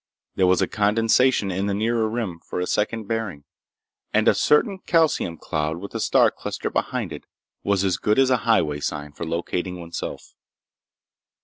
There 0.33 0.47
was 0.47 0.63
a 0.63 0.67
condensation 0.67 1.51
in 1.51 1.67
the 1.67 1.75
Nearer 1.75 2.09
Rim 2.09 2.39
for 2.39 2.59
a 2.59 2.65
second 2.65 3.03
bearing. 3.07 3.43
And 4.11 4.27
a 4.27 4.33
certain 4.33 4.79
calcium 4.79 5.37
cloud 5.37 5.77
with 5.77 5.93
a 5.93 5.99
star 5.99 6.31
cluster 6.31 6.71
behind 6.71 7.13
it 7.13 7.25
was 7.63 7.83
as 7.83 7.97
good 7.97 8.17
as 8.17 8.31
a 8.31 8.37
highway 8.37 8.79
sign 8.79 9.11
for 9.11 9.25
locating 9.27 9.79
one's 9.79 9.99
self. 9.99 10.33